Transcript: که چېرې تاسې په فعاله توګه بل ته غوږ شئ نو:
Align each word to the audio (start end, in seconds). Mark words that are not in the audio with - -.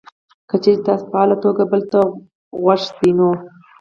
که 0.49 0.55
چېرې 0.63 0.83
تاسې 0.85 1.03
په 1.05 1.09
فعاله 1.11 1.35
توګه 1.45 1.63
بل 1.71 1.81
ته 1.91 1.99
غوږ 2.61 2.79
شئ 2.97 3.09
نو: 3.17 3.29